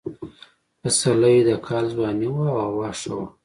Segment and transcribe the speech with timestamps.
[0.81, 3.27] پسرلی د کال ځواني وه او هوا ښه وه.